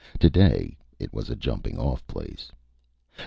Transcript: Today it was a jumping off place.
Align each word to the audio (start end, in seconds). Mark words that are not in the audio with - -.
Today 0.19 0.77
it 0.97 1.13
was 1.13 1.29
a 1.29 1.35
jumping 1.35 1.77
off 1.77 2.07
place. 2.07 2.51